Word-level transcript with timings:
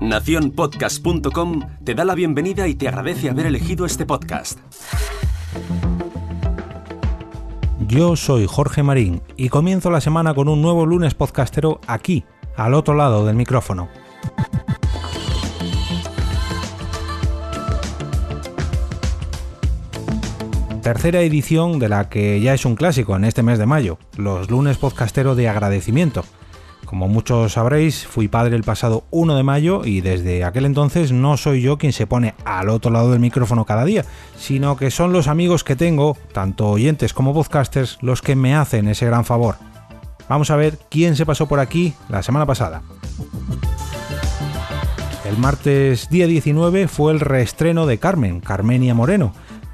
Naciónpodcast.com 0.00 1.60
te 1.84 1.94
da 1.94 2.04
la 2.04 2.14
bienvenida 2.14 2.68
y 2.68 2.74
te 2.74 2.88
agradece 2.88 3.30
haber 3.30 3.46
elegido 3.46 3.86
este 3.86 4.04
podcast. 4.04 4.58
Yo 7.88 8.16
soy 8.16 8.46
Jorge 8.46 8.82
Marín 8.82 9.22
y 9.36 9.48
comienzo 9.48 9.90
la 9.90 10.00
semana 10.00 10.34
con 10.34 10.48
un 10.48 10.60
nuevo 10.60 10.84
lunes 10.84 11.14
podcastero 11.14 11.80
aquí, 11.86 12.24
al 12.56 12.74
otro 12.74 12.94
lado 12.94 13.24
del 13.24 13.36
micrófono. 13.36 13.88
Tercera 20.82 21.22
edición 21.22 21.78
de 21.78 21.88
la 21.88 22.10
que 22.10 22.42
ya 22.42 22.52
es 22.52 22.66
un 22.66 22.76
clásico 22.76 23.16
en 23.16 23.24
este 23.24 23.42
mes 23.42 23.58
de 23.58 23.64
mayo, 23.64 23.98
los 24.18 24.50
lunes 24.50 24.76
podcastero 24.76 25.34
de 25.34 25.48
agradecimiento. 25.48 26.24
Como 26.86 27.08
muchos 27.08 27.52
sabréis, 27.52 28.06
fui 28.06 28.28
padre 28.28 28.56
el 28.56 28.62
pasado 28.62 29.04
1 29.10 29.36
de 29.36 29.42
mayo 29.42 29.84
y 29.84 30.00
desde 30.00 30.44
aquel 30.44 30.66
entonces 30.66 31.12
no 31.12 31.36
soy 31.36 31.62
yo 31.62 31.78
quien 31.78 31.92
se 31.92 32.06
pone 32.06 32.34
al 32.44 32.68
otro 32.68 32.90
lado 32.90 33.10
del 33.10 33.20
micrófono 33.20 33.64
cada 33.64 33.84
día, 33.84 34.04
sino 34.36 34.76
que 34.76 34.90
son 34.90 35.12
los 35.12 35.26
amigos 35.26 35.64
que 35.64 35.76
tengo, 35.76 36.16
tanto 36.32 36.68
oyentes 36.68 37.14
como 37.14 37.34
podcasters, 37.34 37.98
los 38.00 38.22
que 38.22 38.36
me 38.36 38.54
hacen 38.54 38.88
ese 38.88 39.06
gran 39.06 39.24
favor. 39.24 39.56
Vamos 40.28 40.50
a 40.50 40.56
ver 40.56 40.78
quién 40.90 41.16
se 41.16 41.26
pasó 41.26 41.46
por 41.46 41.60
aquí 41.60 41.94
la 42.08 42.22
semana 42.22 42.46
pasada. 42.46 42.82
El 45.24 45.38
martes 45.38 46.10
día 46.10 46.26
19 46.26 46.86
fue 46.86 47.12
el 47.12 47.20
reestreno 47.20 47.86
de 47.86 47.98
Carmen, 47.98 48.40
Carmenia 48.40 48.94
Moreno, 48.94 49.32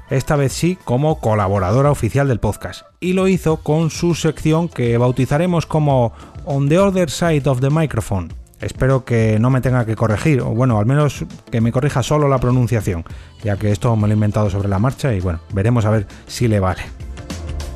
esta 0.09 0.35
vez 0.35 0.51
sí 0.51 0.77
como 0.83 1.19
colaboradora 1.19 1.89
oficial 1.89 2.27
del 2.27 2.39
podcast, 2.39 2.83
y 2.99 3.13
lo 3.13 3.29
hizo 3.29 3.57
con 3.57 3.89
su 3.89 4.13
sección 4.13 4.67
que 4.67 4.97
bautizaremos 4.97 5.65
como 5.65 6.13
On 6.45 6.67
the 6.67 6.77
Other 6.77 7.09
Side 7.09 7.43
of 7.45 7.61
the 7.61 7.69
Microphone. 7.69 8.29
Espero 8.59 9.05
que 9.05 9.39
no 9.39 9.49
me 9.49 9.61
tenga 9.61 9.85
que 9.85 9.95
corregir, 9.95 10.41
o 10.41 10.47
bueno, 10.49 10.79
al 10.79 10.85
menos 10.85 11.25
que 11.49 11.61
me 11.61 11.71
corrija 11.71 12.03
solo 12.03 12.27
la 12.27 12.39
pronunciación, 12.39 13.03
ya 13.43 13.57
que 13.57 13.71
esto 13.71 13.95
me 13.95 14.07
lo 14.07 14.13
he 14.13 14.15
inventado 14.15 14.49
sobre 14.49 14.69
la 14.69 14.79
marcha 14.79 15.13
y 15.13 15.19
bueno, 15.19 15.39
veremos 15.53 15.85
a 15.85 15.89
ver 15.89 16.05
si 16.27 16.47
le 16.47 16.59
vale. 16.59 16.83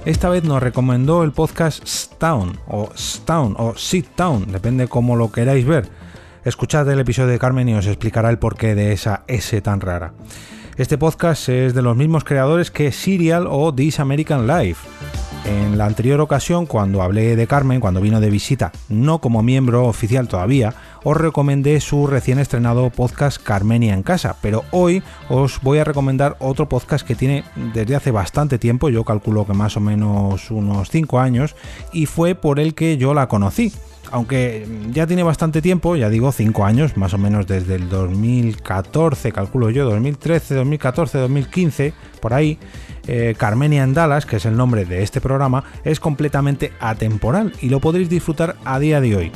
Esta 0.05 0.29
vez 0.29 0.43
nos 0.43 0.61
recomendó 0.61 1.23
el 1.23 1.31
podcast 1.31 1.83
Stown, 1.87 2.59
o 2.67 2.89
Stown, 2.95 3.55
o 3.57 3.75
Sit 3.75 4.15
Down, 4.15 4.51
depende 4.51 4.87
cómo 4.87 5.15
lo 5.15 5.31
queráis 5.31 5.65
ver. 5.65 5.89
Escuchad 6.43 6.87
el 6.91 6.99
episodio 6.99 7.29
de 7.29 7.39
Carmen 7.39 7.67
y 7.69 7.73
os 7.73 7.87
explicará 7.87 8.29
el 8.29 8.37
porqué 8.37 8.75
de 8.75 8.93
esa 8.93 9.23
S 9.27 9.59
tan 9.61 9.81
rara. 9.81 10.13
Este 10.77 10.97
podcast 10.99 11.49
es 11.49 11.73
de 11.73 11.81
los 11.81 11.97
mismos 11.97 12.23
creadores 12.23 12.69
que 12.69 12.91
Serial 12.91 13.47
o 13.49 13.73
This 13.73 13.99
American 13.99 14.45
Life. 14.45 14.85
En 15.45 15.77
la 15.77 15.85
anterior 15.85 16.19
ocasión, 16.21 16.65
cuando 16.65 17.03
hablé 17.03 17.35
de 17.35 17.45
Carmen, 17.45 17.79
cuando 17.79 18.01
vino 18.01 18.19
de 18.19 18.31
visita, 18.31 18.71
no 18.89 19.19
como 19.19 19.43
miembro 19.43 19.85
oficial 19.85 20.27
todavía, 20.27 20.73
os 21.03 21.15
recomendé 21.15 21.79
su 21.81 22.07
recién 22.07 22.39
estrenado 22.39 22.89
podcast 22.89 23.39
Carmenia 23.41 23.93
en 23.93 24.01
casa, 24.01 24.37
pero 24.41 24.63
hoy 24.71 25.03
os 25.29 25.61
voy 25.61 25.77
a 25.77 25.83
recomendar 25.83 26.35
otro 26.39 26.67
podcast 26.67 27.05
que 27.05 27.13
tiene 27.13 27.43
desde 27.73 27.95
hace 27.95 28.09
bastante 28.09 28.57
tiempo, 28.57 28.89
yo 28.89 29.03
calculo 29.03 29.45
que 29.45 29.53
más 29.53 29.77
o 29.77 29.81
menos 29.81 30.49
unos 30.49 30.89
5 30.89 31.19
años, 31.19 31.55
y 31.93 32.07
fue 32.07 32.33
por 32.33 32.59
el 32.59 32.73
que 32.73 32.97
yo 32.97 33.13
la 33.13 33.27
conocí. 33.27 33.71
Aunque 34.11 34.67
ya 34.91 35.07
tiene 35.07 35.23
bastante 35.23 35.61
tiempo, 35.61 35.95
ya 35.95 36.09
digo 36.09 36.31
5 36.31 36.65
años, 36.65 36.95
más 36.95 37.13
o 37.13 37.17
menos 37.17 37.47
desde 37.47 37.75
el 37.75 37.89
2014, 37.89 39.31
calculo 39.31 39.69
yo, 39.71 39.85
2013, 39.85 40.55
2014, 40.55 41.17
2015, 41.17 41.93
por 42.19 42.33
ahí, 42.33 42.59
eh, 43.07 43.35
Carmenia 43.37 43.83
en 43.83 43.93
Dallas, 43.93 44.25
que 44.25 44.37
es 44.37 44.45
el 44.45 44.57
nombre 44.57 44.85
de 44.85 45.03
este 45.03 45.21
programa, 45.21 45.63
es 45.83 45.99
completamente 45.99 46.73
atemporal 46.79 47.53
y 47.61 47.69
lo 47.69 47.79
podréis 47.79 48.09
disfrutar 48.09 48.55
a 48.65 48.79
día 48.79 49.01
de 49.01 49.15
hoy. 49.15 49.31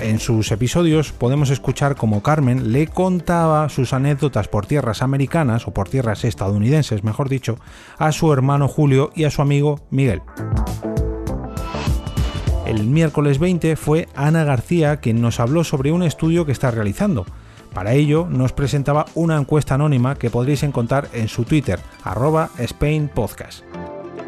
En 0.00 0.20
sus 0.20 0.52
episodios 0.52 1.12
podemos 1.12 1.50
escuchar 1.50 1.96
cómo 1.96 2.22
Carmen 2.22 2.72
le 2.72 2.86
contaba 2.86 3.68
sus 3.68 3.92
anécdotas 3.92 4.46
por 4.46 4.64
tierras 4.64 5.02
americanas, 5.02 5.66
o 5.66 5.72
por 5.72 5.88
tierras 5.88 6.24
estadounidenses, 6.24 7.02
mejor 7.02 7.28
dicho, 7.28 7.58
a 7.98 8.12
su 8.12 8.32
hermano 8.32 8.68
Julio 8.68 9.10
y 9.16 9.24
a 9.24 9.30
su 9.30 9.42
amigo 9.42 9.80
Miguel. 9.90 10.22
El 12.64 12.84
miércoles 12.84 13.38
20 13.38 13.74
fue 13.76 14.08
Ana 14.14 14.44
García 14.44 14.98
quien 14.98 15.20
nos 15.20 15.40
habló 15.40 15.64
sobre 15.64 15.90
un 15.90 16.02
estudio 16.02 16.46
que 16.46 16.52
está 16.52 16.70
realizando. 16.70 17.26
Para 17.72 17.94
ello 17.94 18.26
nos 18.28 18.52
presentaba 18.52 19.06
una 19.14 19.36
encuesta 19.36 19.74
anónima 19.74 20.16
que 20.16 20.30
podréis 20.30 20.62
encontrar 20.62 21.08
en 21.12 21.28
su 21.28 21.44
Twitter, 21.44 21.78
arroba 22.02 22.50
SpainPodcast. 22.62 23.64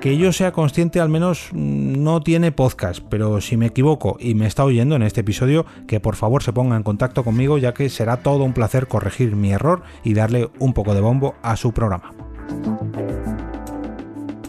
Que 0.01 0.17
yo 0.17 0.33
sea 0.33 0.53
consciente 0.53 0.99
al 0.99 1.11
menos 1.11 1.51
mm, 1.53 2.03
no 2.03 2.21
tiene 2.21 2.53
podcast, 2.53 3.05
pero 3.11 3.41
si 3.41 3.59
me 3.59 3.67
equivoco 3.67 4.17
y 4.19 4.35
me 4.35 4.47
está 4.47 4.65
oyendo 4.65 4.97
en 4.97 5.03
este 5.03 5.21
episodio, 5.21 5.67
que 5.87 6.01
por 6.01 6.17
favor 6.17 6.43
se 6.43 6.55
ponga 6.55 6.77
en 6.77 6.83
contacto 6.83 7.23
conmigo 7.23 7.59
ya 7.59 7.75
que 7.75 7.91
será 7.91 8.19
todo 8.23 8.45
un 8.45 8.55
placer 8.55 8.87
corregir 8.87 9.37
mi 9.37 9.53
error 9.53 9.83
y 10.03 10.15
darle 10.15 10.49
un 10.59 10.73
poco 10.73 10.95
de 10.95 11.03
bombo 11.03 11.35
a 11.43 11.57
su 11.57 11.73
programa. 11.73 12.30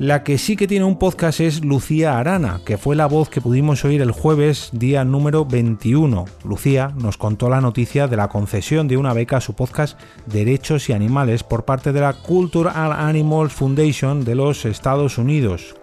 La 0.02 0.24
que 0.24 0.40
sí 0.40 0.56
que 0.56 0.68
tiene 0.68 0.86
un 0.86 0.98
podcast 0.98 1.42
es 1.42 1.64
Lucía 1.64 2.18
Arana, 2.18 2.62
que 2.66 2.80
fue 2.80 2.96
la 2.96 3.06
voz 3.06 3.30
que 3.30 3.40
pudimos 3.40 3.86
oír 3.86 4.02
el 4.02 4.10
jueves, 4.10 4.72
día 4.74 5.06
número 5.06 5.46
21. 5.46 6.26
Lucía 6.44 6.92
nos 6.98 7.18
contó 7.18 7.52
la 7.52 7.62
noticia 7.62 8.08
de 8.08 8.18
la 8.18 8.28
concesión 8.28 8.88
de 8.88 8.98
una 8.98 9.14
beca 9.14 9.38
a 9.38 9.42
su 9.42 9.54
podcast 9.54 10.00
Derechos 10.26 10.90
y 10.90 10.94
Animales 10.94 11.44
por 11.44 11.66
parte 11.66 11.92
de 11.94 12.02
la 12.02 12.14
Cultural 12.14 12.94
Animals 12.94 13.54
Foundation 13.54 14.26
de 14.26 14.34
los 14.34 14.66
Estados 14.66 15.20
Unidos. 15.20 15.76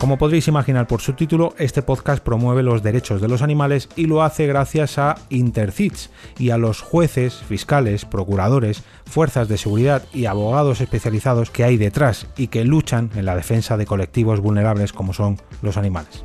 Como 0.00 0.16
podréis 0.16 0.48
imaginar 0.48 0.86
por 0.86 1.02
su 1.02 1.12
título, 1.12 1.54
este 1.58 1.82
podcast 1.82 2.24
promueve 2.24 2.62
los 2.62 2.82
derechos 2.82 3.20
de 3.20 3.28
los 3.28 3.42
animales 3.42 3.86
y 3.96 4.06
lo 4.06 4.22
hace 4.22 4.46
gracias 4.46 4.96
a 4.96 5.16
Intercits 5.28 6.08
y 6.38 6.48
a 6.48 6.56
los 6.56 6.80
jueces, 6.80 7.34
fiscales, 7.34 8.06
procuradores, 8.06 8.82
fuerzas 9.04 9.46
de 9.46 9.58
seguridad 9.58 10.02
y 10.14 10.24
abogados 10.24 10.80
especializados 10.80 11.50
que 11.50 11.64
hay 11.64 11.76
detrás 11.76 12.28
y 12.38 12.46
que 12.46 12.64
luchan 12.64 13.10
en 13.14 13.26
la 13.26 13.36
defensa 13.36 13.76
de 13.76 13.84
colectivos 13.84 14.40
vulnerables 14.40 14.94
como 14.94 15.12
son 15.12 15.36
los 15.60 15.76
animales. 15.76 16.24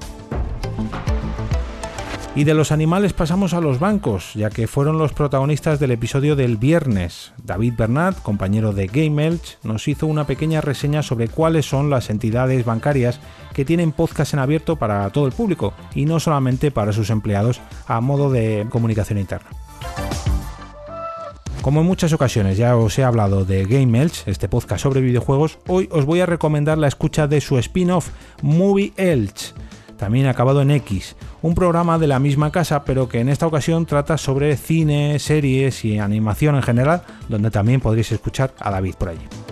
Y 2.38 2.44
de 2.44 2.54
los 2.54 2.74
animales 2.74 3.14
pasamos 3.14 3.54
a 3.54 3.62
los 3.62 3.80
bancos, 3.80 4.34
ya 4.34 4.50
que 4.50 4.68
fueron 4.68 4.98
los 4.98 5.14
protagonistas 5.14 5.80
del 5.80 5.92
episodio 5.92 6.36
del 6.36 6.58
viernes. 6.58 7.32
David 7.42 7.76
Bernat, 7.78 8.22
compañero 8.22 8.74
de 8.74 8.88
Game 8.88 9.26
Elch, 9.26 9.58
nos 9.64 9.88
hizo 9.88 10.06
una 10.06 10.28
pequeña 10.28 10.60
reseña 10.60 11.02
sobre 11.02 11.30
cuáles 11.30 11.66
son 11.66 11.90
las 11.90 12.10
entidades 12.10 12.66
bancarias 12.66 13.22
que 13.54 13.64
tienen 13.64 13.94
podcast 13.94 14.34
en 14.34 14.40
abierto 14.40 14.76
para 14.76 15.10
todo 15.12 15.28
el 15.28 15.32
público 15.32 15.74
y 15.94 16.06
no 16.06 16.20
solamente 16.20 16.72
para 16.72 16.92
sus 16.92 17.10
empleados 17.10 17.62
a 17.88 18.02
modo 18.02 18.30
de 18.30 18.68
comunicación 18.70 19.18
interna. 19.18 19.48
Como 21.62 21.80
en 21.80 21.88
muchas 21.88 22.12
ocasiones 22.12 22.58
ya 22.58 22.76
os 22.76 23.00
he 23.00 23.06
hablado 23.06 23.46
de 23.46 23.64
Game 23.64 23.98
Elch, 24.02 24.28
este 24.28 24.50
podcast 24.50 24.84
sobre 24.84 25.00
videojuegos, 25.00 25.58
hoy 25.68 25.88
os 25.90 26.04
voy 26.04 26.20
a 26.20 26.26
recomendar 26.26 26.78
la 26.78 26.90
escucha 26.90 27.28
de 27.28 27.40
su 27.40 27.58
spin-off 27.58 28.10
Movie 28.42 28.92
Elch 28.98 29.54
también 29.98 30.28
acabado 30.28 30.62
en 30.62 30.72
X, 30.72 31.16
un 31.46 31.54
programa 31.54 32.00
de 32.00 32.08
la 32.08 32.18
misma 32.18 32.52
casa 32.52 32.84
pero 32.86 33.08
que 33.08 33.20
en 33.20 33.30
esta 33.30 33.46
ocasión 33.46 33.86
trata 33.86 34.18
sobre 34.18 34.58
cine, 34.58 35.20
series 35.20 35.86
y 35.86 36.00
animación 36.00 36.56
en 36.56 36.64
general, 36.64 37.04
donde 37.30 37.52
también 37.52 37.82
podréis 37.82 38.12
escuchar 38.12 38.56
a 38.60 38.72
David 38.72 38.96
por 38.96 39.10
allí. 39.10 39.45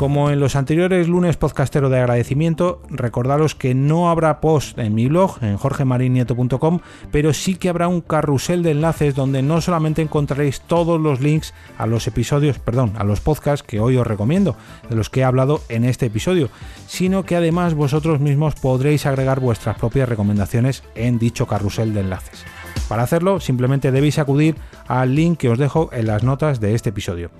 Como 0.00 0.30
en 0.30 0.40
los 0.40 0.56
anteriores 0.56 1.08
lunes 1.08 1.36
podcastero 1.36 1.90
de 1.90 1.98
agradecimiento, 1.98 2.80
recordaros 2.88 3.54
que 3.54 3.74
no 3.74 4.08
habrá 4.08 4.40
post 4.40 4.78
en 4.78 4.94
mi 4.94 5.08
blog, 5.08 5.36
en 5.42 5.58
jorgemarinieto.com, 5.58 6.80
pero 7.12 7.34
sí 7.34 7.56
que 7.56 7.68
habrá 7.68 7.86
un 7.86 8.00
carrusel 8.00 8.62
de 8.62 8.70
enlaces 8.70 9.14
donde 9.14 9.42
no 9.42 9.60
solamente 9.60 10.00
encontraréis 10.00 10.62
todos 10.62 10.98
los 10.98 11.20
links 11.20 11.52
a 11.76 11.86
los 11.86 12.06
episodios, 12.06 12.58
perdón, 12.58 12.94
a 12.96 13.04
los 13.04 13.20
podcasts 13.20 13.62
que 13.62 13.78
hoy 13.78 13.98
os 13.98 14.06
recomiendo, 14.06 14.56
de 14.88 14.96
los 14.96 15.10
que 15.10 15.20
he 15.20 15.24
hablado 15.24 15.60
en 15.68 15.84
este 15.84 16.06
episodio, 16.06 16.48
sino 16.86 17.24
que 17.24 17.36
además 17.36 17.74
vosotros 17.74 18.20
mismos 18.20 18.54
podréis 18.54 19.04
agregar 19.04 19.38
vuestras 19.38 19.76
propias 19.76 20.08
recomendaciones 20.08 20.82
en 20.94 21.18
dicho 21.18 21.46
carrusel 21.46 21.92
de 21.92 22.00
enlaces. 22.00 22.42
Para 22.88 23.02
hacerlo, 23.02 23.38
simplemente 23.38 23.92
debéis 23.92 24.18
acudir 24.18 24.56
al 24.88 25.14
link 25.14 25.40
que 25.40 25.50
os 25.50 25.58
dejo 25.58 25.90
en 25.92 26.06
las 26.06 26.22
notas 26.22 26.58
de 26.58 26.74
este 26.74 26.88
episodio. 26.88 27.30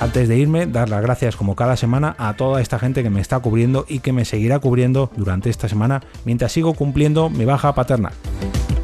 Antes 0.00 0.28
de 0.28 0.36
irme, 0.36 0.66
dar 0.66 0.88
las 0.88 1.02
gracias 1.02 1.34
como 1.34 1.56
cada 1.56 1.76
semana 1.76 2.14
a 2.18 2.34
toda 2.34 2.60
esta 2.60 2.78
gente 2.78 3.02
que 3.02 3.10
me 3.10 3.20
está 3.20 3.40
cubriendo 3.40 3.84
y 3.88 3.98
que 3.98 4.12
me 4.12 4.24
seguirá 4.24 4.60
cubriendo 4.60 5.10
durante 5.16 5.50
esta 5.50 5.68
semana 5.68 6.02
mientras 6.24 6.52
sigo 6.52 6.74
cumpliendo 6.74 7.30
mi 7.30 7.44
baja 7.44 7.74
paternal. 7.74 8.12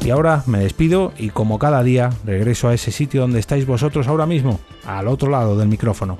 Y 0.03 0.09
ahora 0.09 0.43
me 0.45 0.59
despido 0.59 1.13
y 1.17 1.29
como 1.29 1.57
cada 1.57 1.81
día 1.83 2.09
regreso 2.25 2.67
a 2.67 2.73
ese 2.73 2.91
sitio 2.91 3.21
donde 3.21 3.39
estáis 3.39 3.65
vosotros 3.65 4.07
ahora 4.07 4.25
mismo, 4.25 4.59
al 4.85 5.07
otro 5.07 5.31
lado 5.31 5.57
del 5.57 5.69
micrófono. 5.69 6.17